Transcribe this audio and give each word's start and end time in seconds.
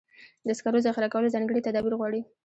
د 0.47 0.49
سکرو 0.57 0.79
ذخیره 0.85 1.09
کول 1.13 1.25
ځانګړي 1.35 1.65
تدابیر 1.67 1.93
غواړي. 1.99 2.21